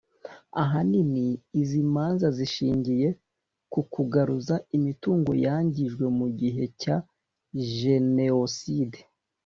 Ahanini 0.61 1.25
izi 1.61 1.81
manzazishingiye 1.93 3.07
ku 3.71 3.79
kugaruza 3.93 4.55
imitungo 4.77 5.31
yangijwe 5.45 6.05
mu 6.17 6.27
gihe 6.39 6.63
cya 6.81 6.95
Jneoside 7.77 8.99